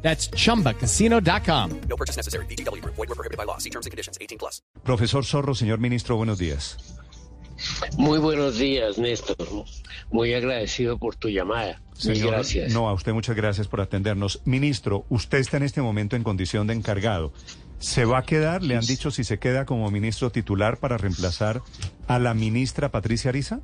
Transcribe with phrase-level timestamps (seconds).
[0.00, 1.80] That's chumbacasino.com.
[1.88, 2.46] No purchase necessary.
[2.46, 2.82] BGW.
[2.84, 3.58] Void were prohibited by law.
[3.58, 4.16] See terms and conditions.
[4.20, 4.62] 18 plus.
[4.82, 6.76] Profesor Zorro, señor ministro, buenos días.
[7.96, 9.36] Muy buenos días, Néstor.
[10.10, 11.82] Muy agradecido por tu llamada.
[11.94, 12.72] Señor, gracias.
[12.72, 14.40] No, a usted muchas gracias por atendernos.
[14.44, 17.32] Ministro, usted está en este momento en condición de encargado.
[17.78, 18.62] ¿Se va a quedar?
[18.62, 21.62] ¿Le han dicho si se queda como ministro titular para reemplazar
[22.06, 23.60] a la ministra Patricia Ariza?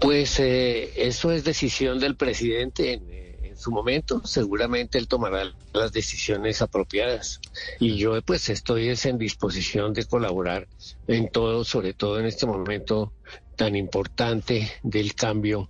[0.00, 3.29] Pues eh, eso es decisión del presidente en, eh, en
[3.60, 4.22] su momento.
[4.24, 7.40] Seguramente él tomará las decisiones apropiadas.
[7.78, 10.66] Y yo pues estoy es en disposición de colaborar
[11.06, 13.12] en todo, sobre todo en este momento
[13.56, 15.68] tan importante del cambio,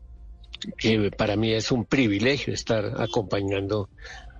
[0.78, 3.88] que para mí es un privilegio estar acompañando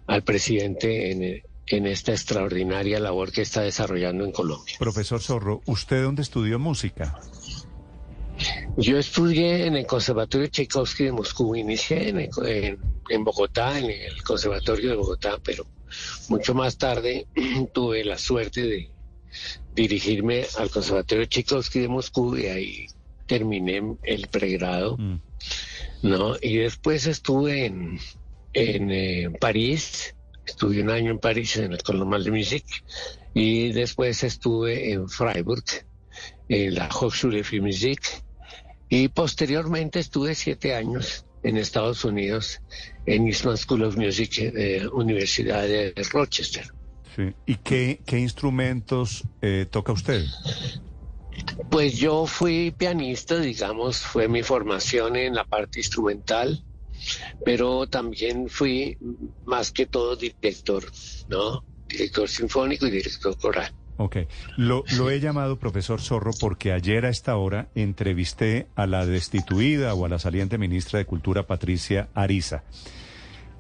[0.07, 4.77] al presidente en, en esta extraordinaria labor que está desarrollando en Colombia.
[4.79, 7.19] Profesor Zorro, ¿usted dónde estudió música?
[8.77, 13.91] Yo estudié en el Conservatorio Tchaikovsky de Moscú, inicié en, el- en- en Bogotá, en
[13.91, 15.67] el Conservatorio de Bogotá, pero
[16.29, 17.27] mucho más tarde
[17.75, 18.91] tuve la suerte de
[19.75, 22.87] dirigirme al Conservatorio Tchaikovsky de Moscú y ahí
[23.27, 25.21] terminé el pregrado, Mm.
[26.03, 26.37] ¿no?
[26.41, 27.99] Y después estuve en,
[28.55, 30.15] en eh, París,
[30.47, 32.65] estuve un año en París en el Colomar de Music
[33.35, 35.65] y después estuve en Freiburg,
[36.49, 38.01] en la Hochschule für Musik
[38.91, 42.61] y posteriormente estuve siete años en Estados Unidos
[43.07, 46.67] en Eastman School of Music de Universidad de Rochester.
[47.17, 47.33] Sí.
[47.47, 50.27] ¿Y qué, qué instrumentos eh, toca usted?
[51.71, 56.63] Pues yo fui pianista, digamos, fue mi formación en la parte instrumental,
[57.45, 58.99] pero también fui
[59.45, 60.85] más que todo director,
[61.29, 61.65] ¿no?
[61.89, 63.73] Director sinfónico y director coral.
[64.03, 64.17] Ok.
[64.57, 70.07] Lo, he llamado profesor Zorro porque ayer a esta hora entrevisté a la destituida o
[70.07, 72.65] a la saliente ministra de Cultura, Patricia Ariza.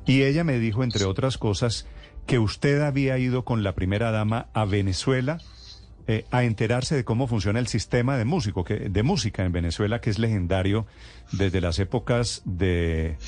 [0.07, 1.87] Y ella me dijo, entre otras cosas,
[2.27, 5.43] que usted había ido con la primera dama a Venezuela
[6.07, 10.01] eh, a enterarse de cómo funciona el sistema de, músico, que, de música en Venezuela,
[10.01, 10.87] que es legendario
[11.33, 13.19] desde las épocas de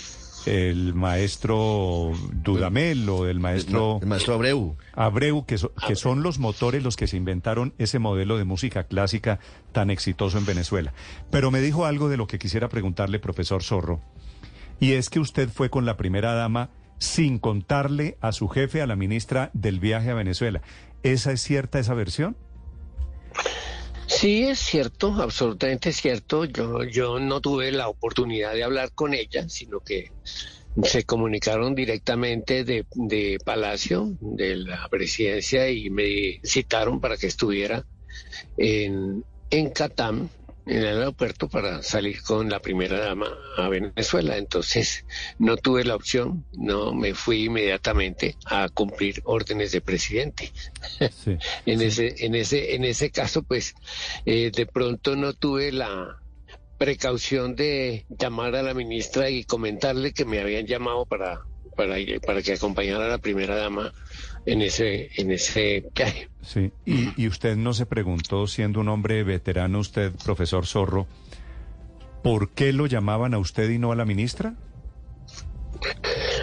[0.46, 3.98] el maestro Dudamel o del maestro...
[4.02, 4.76] El maestro Abreu.
[4.94, 8.84] Abreu, que, so- que son los motores los que se inventaron ese modelo de música
[8.84, 9.38] clásica
[9.72, 10.92] tan exitoso en Venezuela.
[11.30, 14.00] Pero me dijo algo de lo que quisiera preguntarle, profesor Zorro,
[14.80, 18.86] y es que usted fue con la primera dama sin contarle a su jefe, a
[18.86, 20.62] la ministra, del viaje a Venezuela.
[21.02, 22.36] ¿Esa es cierta esa versión?
[24.14, 26.44] Sí, es cierto, absolutamente cierto.
[26.44, 30.10] Yo, yo no tuve la oportunidad de hablar con ella, sino que
[30.82, 37.84] se comunicaron directamente de, de Palacio, de la presidencia, y me citaron para que estuviera
[38.56, 40.28] en, en Catam,
[40.66, 44.36] en el aeropuerto, para salir con la primera dama a Venezuela.
[44.36, 45.04] Entonces,
[45.38, 50.52] no tuve la opción, no me fui inmediatamente a cumplir órdenes de presidente.
[51.24, 51.36] Sí.
[51.66, 53.74] En ese, en ese, en ese caso, pues,
[54.26, 56.18] eh, de pronto no tuve la
[56.78, 61.42] precaución de llamar a la ministra y comentarle que me habían llamado para,
[61.76, 61.96] para,
[62.26, 63.92] para que acompañara a la primera dama
[64.46, 66.28] en ese, en ese viaje.
[66.42, 66.72] Sí.
[66.84, 71.06] Y, y usted no se preguntó, siendo un hombre veterano, usted, profesor Zorro,
[72.22, 74.54] ¿por qué lo llamaban a usted y no a la ministra?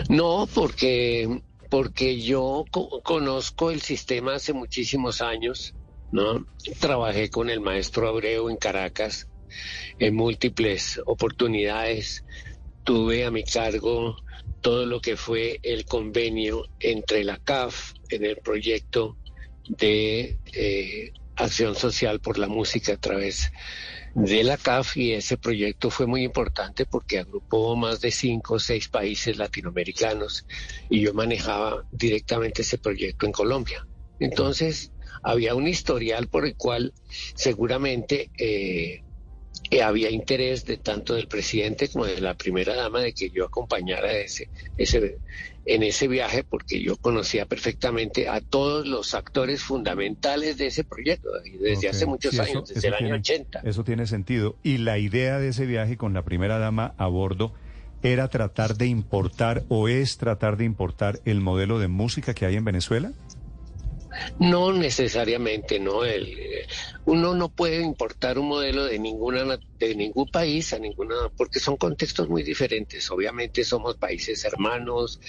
[0.10, 5.74] No, porque, porque yo co- conozco el sistema hace muchísimos años,
[6.12, 6.46] ¿no?
[6.80, 9.28] Trabajé con el maestro Abreu en Caracas
[10.00, 12.24] en múltiples oportunidades.
[12.90, 14.18] Tuve a mi cargo
[14.62, 19.16] todo lo que fue el convenio entre la CAF en el proyecto
[19.68, 23.52] de eh, acción social por la música a través
[24.16, 28.60] de la CAF y ese proyecto fue muy importante porque agrupó más de cinco o
[28.60, 30.48] seis países latinoamericanos
[30.90, 33.86] y yo manejaba directamente ese proyecto en Colombia.
[34.20, 36.96] Entonces, había un historial por el cual
[37.36, 39.04] seguramente eh,
[39.72, 43.46] eh, había interés de tanto del presidente como de la primera dama de que yo
[43.46, 45.18] acompañara ese, ese,
[45.66, 51.30] en ese viaje porque yo conocía perfectamente a todos los actores fundamentales de ese proyecto
[51.60, 53.60] desde hace muchos Sí, años, eso- desde eso el año tiene- 80.
[53.64, 54.56] Eso tiene sentido.
[54.64, 57.54] Y la idea de ese viaje con la primera dama a bordo
[58.02, 62.56] era tratar de importar o es tratar de importar el modelo de música que hay
[62.56, 63.12] en Venezuela.
[64.40, 66.04] No necesariamente, no.
[66.04, 66.38] El,
[67.06, 71.78] uno no puede importar un modelo de ninguna de ningún país a ninguna porque son
[71.78, 73.10] contextos muy diferentes.
[73.12, 75.20] Obviamente somos países hermanos,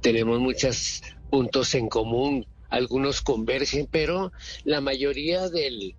[0.00, 4.32] tenemos muchos puntos en común, algunos convergen, pero
[4.64, 5.94] la mayoría de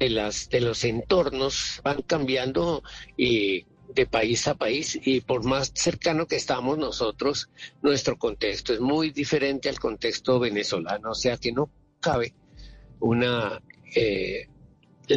[0.00, 2.82] las de los entornos van cambiando
[3.16, 7.50] y de país a país y por más cercano que estamos nosotros,
[7.82, 11.70] nuestro contexto es muy diferente al contexto venezolano, o sea que no
[12.02, 12.34] cabe
[13.00, 13.62] una,
[13.96, 14.48] eh,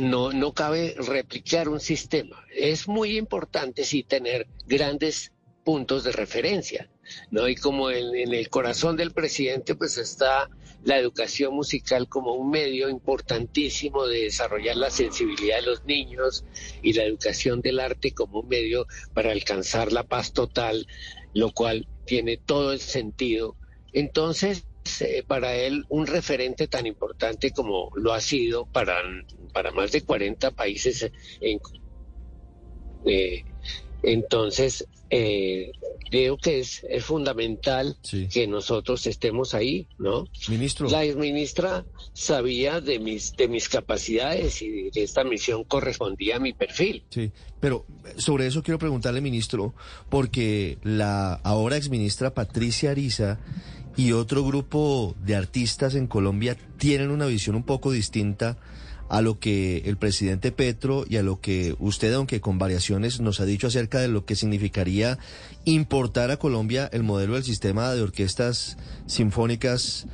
[0.02, 2.44] no, no cabe replicar un sistema.
[2.56, 5.32] Es muy importante sí tener grandes
[5.64, 6.90] puntos de referencia,
[7.32, 7.48] ¿no?
[7.48, 10.50] Y como en, en el corazón del presidente pues está
[10.86, 16.46] la educación musical como un medio importantísimo de desarrollar la sensibilidad de los niños
[16.84, 20.88] y la educación del arte como un medio para alcanzar la paz total,
[21.34, 23.56] lo cual tiene todo el sentido.
[23.94, 24.66] Entonces,
[25.02, 29.02] eh, para él, un referente tan importante como lo ha sido para,
[29.54, 31.12] para más de 40 países
[31.42, 31.60] en,
[33.06, 33.44] eh,
[34.04, 35.72] entonces, eh,
[36.10, 37.98] creo que es, es fundamental
[38.32, 40.26] que nosotros estemos ahí, ¿no?
[40.48, 40.90] Ministro.
[40.90, 46.54] La ministra sabía de mis, de mis capacidades y que esta misión correspondía a mi
[46.54, 47.04] perfil.
[47.10, 47.86] Sí, pero
[48.18, 49.74] sobre eso quiero preguntarle, ministro,
[50.10, 53.40] porque la ahora exministra Patricia Ariza
[53.96, 58.58] y otro grupo de artistas en Colombia tienen una visión un poco distinta
[59.10, 63.40] a lo que el presidente Petro y a lo que usted, aunque con variaciones, nos
[63.40, 65.20] ha dicho acerca de lo que significaría
[65.64, 70.08] importar a Colombia el modelo del sistema de orquestas sinfónicas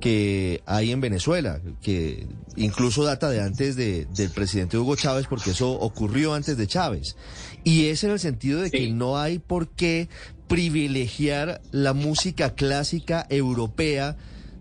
[0.00, 2.26] que hay en Venezuela, que
[2.56, 7.16] incluso data de antes de, del presidente Hugo Chávez, porque eso ocurrió antes de Chávez.
[7.64, 10.08] Y es en el sentido de que no hay por qué
[10.48, 14.16] privilegiar la música clásica europea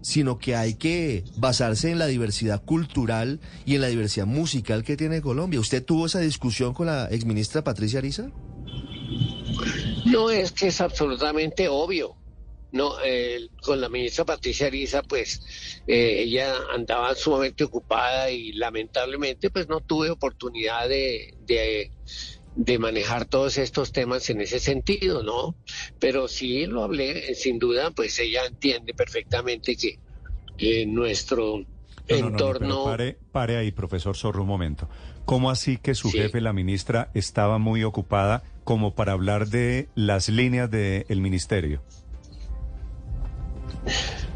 [0.08, 4.96] sino que hay que basarse en la diversidad cultural y en la diversidad musical que
[4.96, 5.60] tiene Colombia.
[5.60, 8.30] ¿Usted tuvo esa discusión con la exministra Patricia Ariza?
[10.06, 12.16] No, es que es absolutamente obvio.
[12.72, 15.42] No, eh, con la ministra Patricia Ariza, pues
[15.88, 21.92] eh, ella andaba sumamente ocupada y lamentablemente, pues no tuve oportunidad de, de
[22.58, 25.56] de manejar todos estos temas en ese sentido, ¿no?
[26.00, 29.78] Pero sí lo hablé, sin duda, pues ella entiende perfectamente
[30.58, 31.64] que, nuestro
[32.08, 32.86] entorno...
[32.86, 34.90] pare, pare ahí, profesor Zorro, un momento.
[35.24, 40.28] ¿Cómo así que su jefe, la ministra, estaba muy ocupada como para hablar de las
[40.28, 41.84] líneas del ministerio?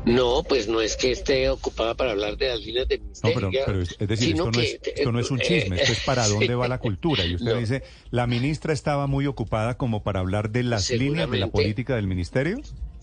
[0.06, 3.42] No, pues no es que esté ocupada para hablar de las líneas de ministerio.
[3.42, 6.28] No, pero, es decir, esto no, es, esto no, es, un chisme, esto es para
[6.28, 7.24] dónde va la cultura.
[7.26, 11.40] Y usted dice, ¿la ministra estaba muy ocupada como para hablar de las líneas de
[11.40, 12.60] la política del ministerio?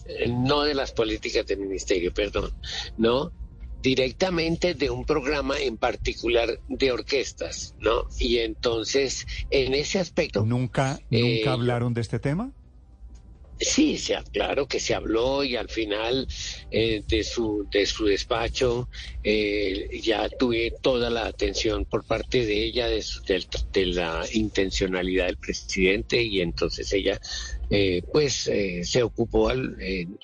[0.07, 2.53] Eh, no de las políticas del ministerio, perdón.
[2.97, 3.31] No,
[3.83, 8.09] directamente de un programa en particular de orquestas, ¿no?
[8.19, 10.45] Y entonces, en ese aspecto...
[10.45, 12.53] ¿Nunca, nunca eh, hablaron de este tema?
[13.61, 16.29] Sí, se, claro que se habló y al final
[16.71, 18.89] eh, de, su, de su despacho
[19.25, 23.05] eh, ya tuve toda la atención por parte de ella de,
[23.73, 27.21] de, la intencionalidad del presidente y entonces ella
[27.71, 28.49] eh, pues
[28.83, 30.19] se ocupó al, en,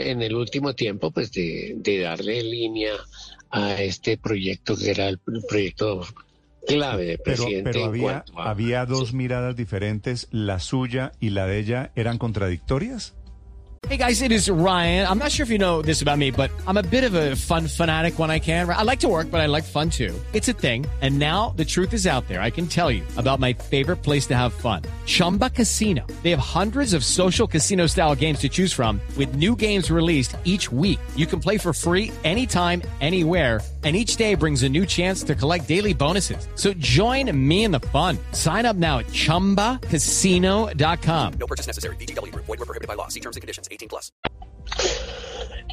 [0.00, 2.94] en, el último tiempo pues de, de darle línea
[3.50, 6.06] a este proyecto que era el proyecto
[6.68, 7.70] clave de presidente.
[7.72, 13.14] Pero, había, había dos miradas diferentes, la suya y la de ella eran contradictorias.
[13.86, 15.06] Hey guys, it is Ryan.
[15.06, 17.36] I'm not sure if you know this about me, but I'm a bit of a
[17.36, 18.68] fun fanatic when I can.
[18.68, 20.14] I like to work, but I like fun too.
[20.32, 20.84] It's a thing.
[21.00, 22.42] And now the truth is out there.
[22.42, 24.82] I can tell you about my favorite place to have fun.
[25.06, 26.04] Chumba Casino.
[26.24, 30.36] They have hundreds of social casino style games to choose from with new games released
[30.44, 30.98] each week.
[31.14, 35.36] You can play for free anytime, anywhere and each day brings a new chance to
[35.36, 36.48] collect daily bonuses.
[36.56, 38.18] So join me in the fun.
[38.32, 41.32] Sign up now at ChumbaCasino.com.
[41.38, 41.94] No purchase necessary.
[41.96, 42.34] BGW.
[42.34, 43.06] Void were prohibited by law.
[43.06, 43.68] See terms and conditions.
[43.70, 44.10] 18 plus.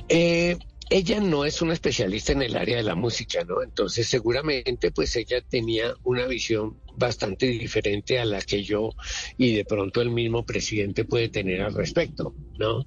[0.07, 0.55] Eh,
[0.89, 3.63] ella no es una especialista en el área de la música, ¿no?
[3.63, 8.91] Entonces seguramente pues ella tenía una visión bastante diferente a la que yo
[9.37, 12.85] y de pronto el mismo presidente puede tener al respecto, ¿no?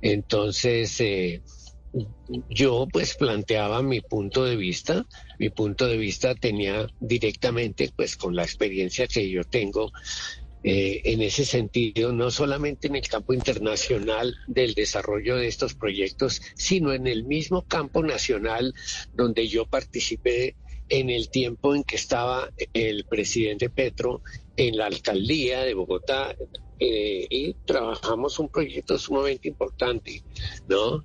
[0.00, 1.00] Entonces...
[1.00, 1.42] Eh,
[2.48, 5.06] yo pues planteaba mi punto de vista,
[5.38, 9.92] mi punto de vista tenía directamente pues con la experiencia que yo tengo
[10.66, 16.40] eh, en ese sentido, no solamente en el campo internacional del desarrollo de estos proyectos,
[16.54, 18.74] sino en el mismo campo nacional
[19.12, 20.56] donde yo participé
[20.88, 24.22] en el tiempo en que estaba el presidente Petro
[24.56, 26.34] en la alcaldía de Bogotá
[26.78, 30.22] eh, y trabajamos un proyecto sumamente importante,
[30.68, 31.04] ¿no?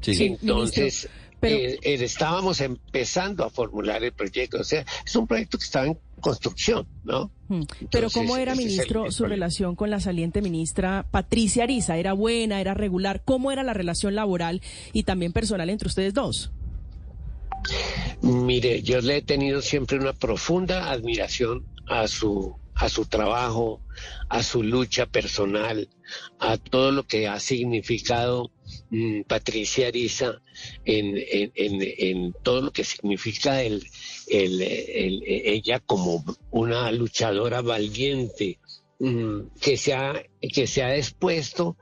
[0.00, 1.08] Sí, Entonces,
[1.40, 4.60] pero- eh, eh, estábamos empezando a formular el proyecto.
[4.60, 7.30] O sea, es un proyecto que estaba en construcción, ¿no?
[7.48, 7.62] Hmm.
[7.90, 11.96] Pero Entonces, ¿cómo era, ministro, su relación con la saliente ministra Patricia Ariza?
[11.96, 13.22] ¿Era buena, era regular?
[13.24, 16.50] ¿Cómo era la relación laboral y también personal entre ustedes dos?
[18.22, 23.80] Mire, yo le he tenido siempre una profunda admiración a su a su trabajo,
[24.28, 25.88] a su lucha personal,
[26.38, 28.50] a todo lo que ha significado
[28.90, 30.40] mm, Patricia Ariza
[30.84, 33.82] en, en, en, todo lo que significa el,
[34.28, 38.58] el, el- ella como una luchadora valiente
[38.98, 40.22] mm, que se ha,
[40.54, 41.76] que se ha expuesto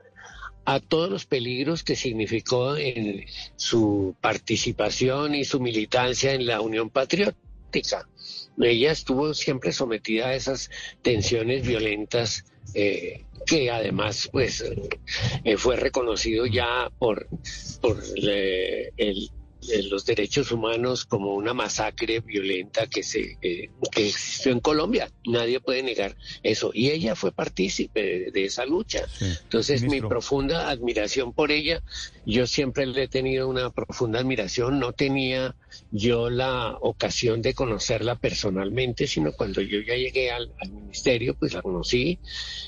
[0.63, 3.25] a todos los peligros que significó en
[3.57, 8.07] su participación y su militancia en la Unión Patriótica.
[8.59, 10.69] Ella estuvo siempre sometida a esas
[11.01, 14.63] tensiones violentas eh, que además pues
[15.43, 17.27] eh, fue reconocido ya por,
[17.81, 19.29] por eh, el-
[19.69, 25.11] el- los derechos humanos como una masacre violenta que se eh, que existió en Colombia.
[25.25, 26.71] Nadie puede negar eso.
[26.73, 29.05] Y ella fue partícipe de, de esa lucha.
[29.07, 29.25] Sí.
[29.43, 30.09] Entonces, mi Ministro.
[30.09, 31.81] profunda admiración por ella,
[32.25, 35.55] yo siempre le he tenido una profunda admiración, no tenía
[35.91, 41.53] yo la ocasión de conocerla personalmente, sino cuando yo ya llegué al, al ministerio, pues
[41.53, 42.19] la conocí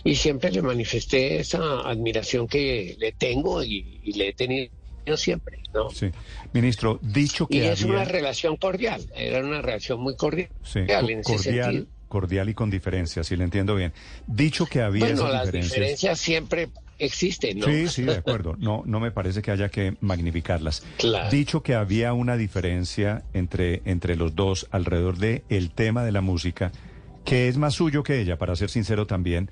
[0.03, 4.71] y siempre le manifesté esa admiración que le tengo y, y le he tenido
[5.15, 5.89] siempre, ¿no?
[5.91, 6.09] Sí.
[6.51, 8.11] Ministro, dicho Y que es una había...
[8.11, 10.87] relación cordial, era una relación muy cordial Sí, en
[11.23, 11.91] co- ese cordial, sentido.
[12.09, 13.93] cordial y con diferencias, si le entiendo bien.
[14.25, 15.71] Dicho que había Bueno, esas las diferencias...
[15.73, 17.67] diferencias siempre existen, ¿no?
[17.67, 18.55] Sí, sí, de acuerdo.
[18.57, 20.83] No, no me parece que haya que magnificarlas.
[20.97, 21.29] Claro.
[21.29, 26.21] Dicho que había una diferencia entre, entre los dos alrededor de el tema de la
[26.21, 26.71] música,
[27.23, 29.51] que es más suyo que ella, para ser sincero también.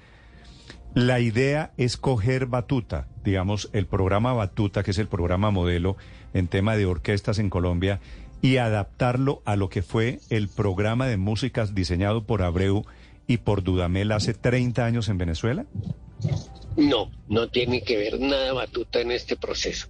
[0.95, 5.97] La idea es coger Batuta, digamos, el programa Batuta, que es el programa modelo
[6.33, 7.99] en tema de orquestas en Colombia,
[8.41, 12.85] y adaptarlo a lo que fue el programa de músicas diseñado por Abreu
[13.27, 15.65] y por Dudamel hace 30 años en Venezuela.
[16.77, 19.87] No, no tiene que ver nada Batuta en este proceso.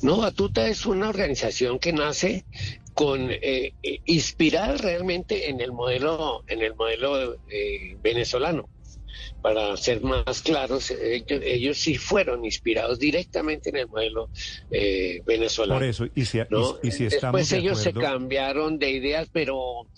[0.00, 2.46] No, Batuta es una organización que nace
[2.94, 8.70] con eh, eh, inspirada realmente en el modelo, en el modelo eh, venezolano.
[9.42, 14.30] Para ser más claros, ellos, ellos sí fueron inspirados directamente en el modelo
[14.70, 15.78] eh, venezolano.
[15.80, 16.78] Por eso, y si, ¿no?
[16.82, 19.88] y si estamos Después de ellos se cambiaron de ideas, pero,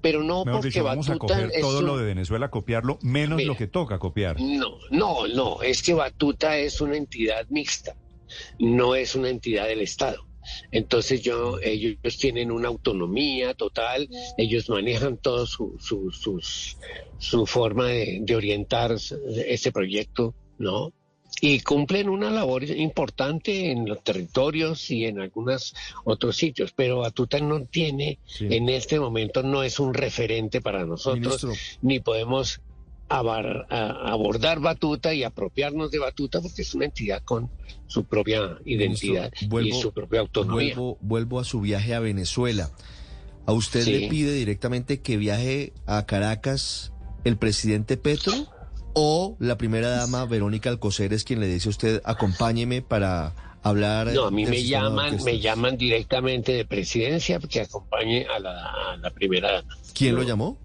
[0.00, 2.98] pero no porque dicho, vamos a Batuta coger es todo un- lo de Venezuela, copiarlo,
[3.02, 3.48] menos Mira.
[3.48, 4.40] lo que toca copiar.
[4.40, 7.96] No, no, no, es que Batuta es una entidad mixta,
[8.58, 10.24] no es una entidad del Estado.
[10.70, 16.76] Entonces yo, ellos tienen una autonomía total, ellos manejan todo su, su, sus-
[17.18, 18.96] su forma de, de orientar
[19.46, 20.92] este proyecto, ¿no?
[21.40, 25.74] Y cumplen una labor importante en los territorios y en algunos
[26.04, 28.46] otros sitios, pero Batuta no tiene, Sí.
[28.50, 31.78] en este momento no es un referente para nosotros Ministro.
[31.82, 32.60] ni podemos
[33.08, 37.50] abar- a- abordar Batuta y apropiarnos de Batuta porque es una entidad con
[37.86, 40.74] su propia identidad Ministro, vuelvo- y su propia autonomía.
[40.74, 42.70] Vuelvo, vuelvo a su viaje a Venezuela.
[43.46, 43.92] ¿A usted Sí.
[43.92, 46.92] le pide directamente que viaje a Caracas
[47.24, 48.32] el presidente Petro
[48.94, 54.12] o la primera dama Verónica Alcocer es quien le dice a usted acompáñeme para hablar?
[54.14, 55.40] No, a mí me llaman, me orquestas"?
[55.42, 59.76] llaman directamente de presidencia que acompañe a la, a la primera dama.
[59.94, 60.58] ¿Quién No, lo llamó?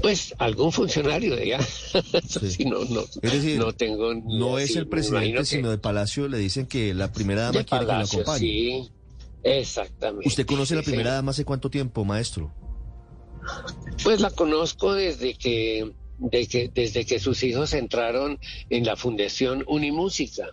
[0.00, 1.58] Pues algún funcionario de allá.
[1.58, 2.50] Eso Sí.
[2.50, 6.28] sí, no, no, Es decir, no tengo No es el presidente, sino de Palacio.
[6.28, 8.40] Le dicen que la primera dama quiere Palacio, que lo acompañe.
[8.40, 8.90] sí.
[9.44, 10.28] Exactamente.
[10.28, 12.52] ¿Usted conoce la primera dama hace cuánto tiempo, maestro?
[14.02, 18.38] Pues la conozco desde que, de que desde que sus hijos entraron
[18.70, 20.46] en la Fundación Unimúsica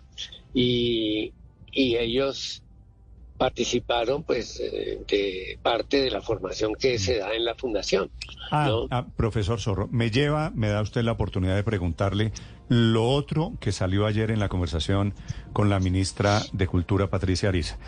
[0.52, 1.32] y,
[1.72, 2.62] y ellos
[3.40, 8.10] participaron pues eh, de parte de la formación que se da en la fundación.
[8.50, 8.86] Ah, ¿no?
[8.90, 12.32] ah, profesor Zorro, me lleva, me da usted la oportunidad de preguntarle
[12.68, 15.14] lo otro que salió ayer en la conversación
[15.54, 17.78] con la ministra de Cultura, Patricia Ariza.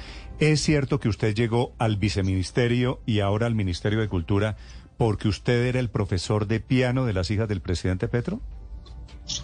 [0.40, 4.56] ¿Es cierto que usted llegó al viceministerio y ahora al Ministerio de Cultura
[4.96, 8.40] porque usted era el profesor de piano de las hijas del presidente Petro?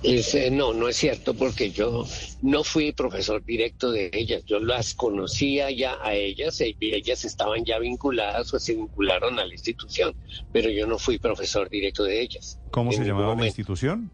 [0.03, 2.05] Es, eh, no, no es cierto porque yo
[2.43, 7.65] no fui profesor directo de ellas, yo las conocía ya a ellas y ellas estaban
[7.65, 10.15] ya vinculadas o se vincularon a la institución,
[10.53, 12.59] pero yo no fui profesor directo de ellas.
[12.71, 14.11] ¿Cómo se llamaba la institución?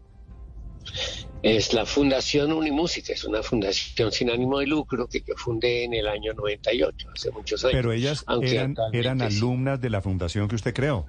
[1.41, 5.93] Es la Fundación Unimúsica, es una fundación sin ánimo de lucro que yo fundé en
[5.93, 7.75] el año 98, hace muchos años.
[7.75, 11.05] Pero ellas eran, eran alumnas de la fundación que usted creó.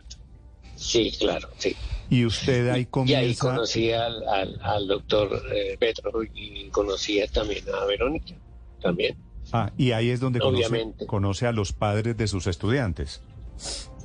[0.76, 1.74] Sí, claro, sí.
[2.08, 3.48] Y usted ahí Y ahí comienza...
[3.48, 8.34] conocí al, al, al doctor eh, Petro y conocía también a Verónica,
[8.80, 9.16] también.
[9.52, 11.06] Ah, y ahí es donde conoce, Obviamente.
[11.06, 13.22] conoce a los padres de sus estudiantes.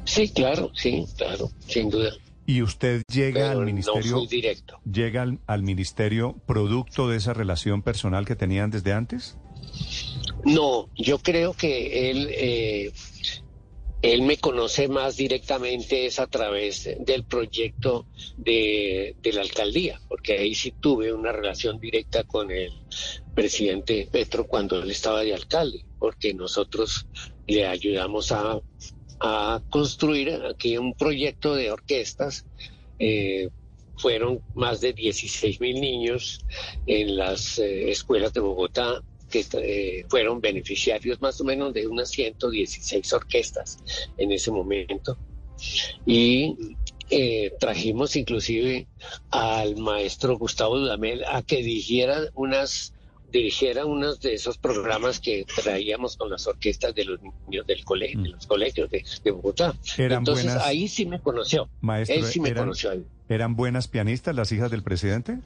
[0.05, 2.11] Sí, claro, sí, claro, sin duda.
[2.47, 4.79] Y usted llega Pero al no ministerio, fui directo.
[4.91, 9.37] llega al, al ministerio producto de esa relación personal que tenían desde antes.
[10.43, 12.91] No, yo creo que él, eh,
[14.01, 20.33] él me conoce más directamente es a través del proyecto de, de la alcaldía, porque
[20.33, 22.71] ahí sí tuve una relación directa con el
[23.35, 27.05] presidente Petro cuando él estaba de alcalde, porque nosotros
[27.47, 28.59] le ayudamos a,
[29.69, 32.43] construir aquí un proyecto de orquestas.
[32.97, 33.49] eh,
[33.97, 36.39] fueron más de 16 mil niños
[36.87, 42.09] en las eh, escuelas de Bogotá que eh, fueron beneficiarios más o menos de unas
[42.11, 43.79] 116 orquestas
[44.17, 45.17] en ese momento.
[46.05, 46.75] Y
[47.09, 48.87] eh, trajimos inclusive
[49.31, 52.93] al maestro Gustavo Dudamel a que dirigiera unas
[53.31, 58.21] dirigiera unos de esos programas que traíamos con las orquestas de los niños del colegio,
[58.21, 59.73] de los colegios de, de Bogotá.
[59.97, 61.69] Eran Entonces buenas- ahí sí me conoció.
[61.79, 63.05] Maestro, Él sí me eran- conoció ahí.
[63.29, 65.37] ¿Eran buenas pianistas las hijas del presidente?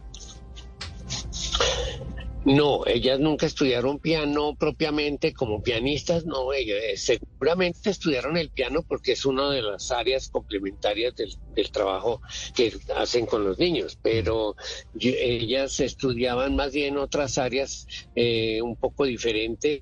[2.46, 8.84] No, ellas nunca estudiaron piano propiamente como pianistas, no, ellas eh, seguramente estudiaron el piano
[8.88, 12.22] porque es una de las áreas complementarias del, del trabajo
[12.56, 14.56] que hacen con los niños, pero
[14.94, 19.82] yo- ellas estudiaban más bien otras áreas eh, un poco diferentes.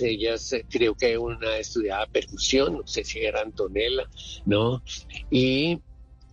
[0.00, 4.08] Ellas eh, creo que una estudiaba percusión, no sé si era Antonella,
[4.46, 4.82] ¿no?
[5.30, 5.78] Y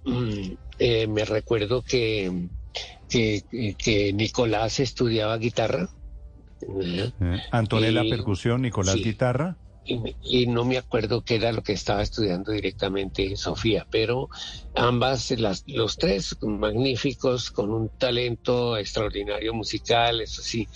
[0.06, 2.50] mm, eh, me recuerdo que
[3.10, 3.44] que,
[3.78, 5.90] que Nicolás estudiaba guitarra
[6.62, 7.12] ¿eh?
[7.52, 9.04] Antonella Y- percusión, Nicolás sí.
[9.04, 9.58] guitarra.
[9.86, 14.30] y, y no me acuerdo qué era lo que estaba estudiando directamente Sofía, pero
[14.74, 20.68] ambas, las, los tres magníficos, con un talento extraordinario musical, eso sí,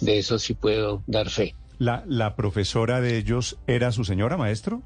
[0.00, 1.54] de eso sí puedo dar fe.
[1.78, 4.82] La, la profesora de ellos era su señora, maestro.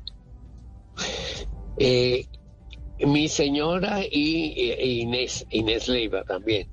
[1.79, 2.27] Eh,
[3.07, 6.69] mi señora y, y Inés, Inés Leiva también.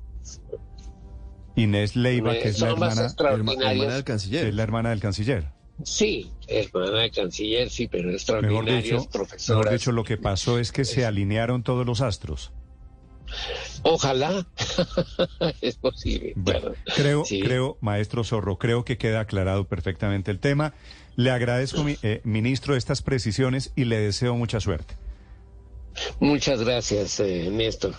[1.56, 4.48] Inés Leiva, Eh, que es la son hermana, del canciller.
[4.48, 5.48] es la hermana del canciller.
[5.84, 9.60] Sí, hermana de canciller, sí, pero Mejor extraordinarias dicho, profesoras.
[9.66, 12.52] mejor dicho, lo que pasó es que se alinearon todos los astros.
[13.84, 14.46] Ojalá
[15.62, 16.34] es posible.
[16.36, 16.76] Bueno, claro.
[16.96, 17.40] creo, Sí.
[17.42, 20.74] creo, maestro Zorro, creo que queda aclarado perfectamente el tema.
[21.16, 24.96] Le agradezco, mi- eh, ministro, estas precisiones y le deseo mucha suerte.
[26.20, 27.94] Muchas gracias, eh, Néstor.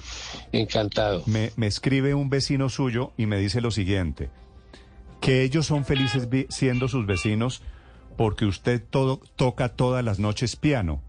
[0.52, 1.22] Encantado.
[1.26, 4.30] Me, me escribe un vecino suyo y me dice lo siguiente,
[5.20, 7.62] que ellos son felices siendo sus vecinos
[8.16, 11.02] porque usted todo, toca todas las noches piano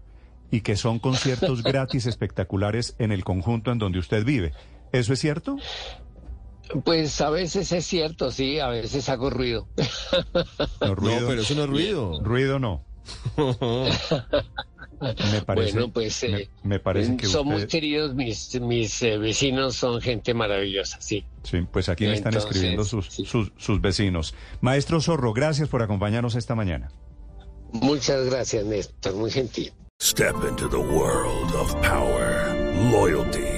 [0.50, 4.52] y que son conciertos gratis espectaculares en el conjunto en donde usted vive.
[4.92, 5.56] ¿Eso es cierto?
[6.84, 9.68] Pues a veces es cierto, sí, a veces hago ruido.
[10.80, 12.20] No, ruido, No, pero eso no es ruido.
[12.22, 12.84] ruido no.
[15.00, 19.02] Me parece, bueno, pues me, eh, me parece que son muy usted- queridos, mis, mis
[19.02, 21.24] eh, vecinos son gente maravillosa, sí.
[21.44, 23.24] Sí, pues aquí me están Entonces, escribiendo sus, sí.
[23.24, 24.34] sus, sus vecinos.
[24.60, 26.90] Maestro Zorro, gracias por acompañarnos esta mañana.
[27.72, 29.72] Muchas gracias, Néstor, muy gentil.
[30.00, 32.54] Step into the world of power,
[32.90, 33.57] loyalty,